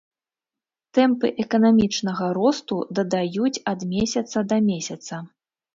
Тэмпы 0.97 1.27
эканамічнага 1.43 2.25
росту 2.39 2.75
дадаюць 3.01 3.55
ад 3.75 3.79
месяца 3.95 4.37
да 4.53 4.57
месяца. 4.73 5.27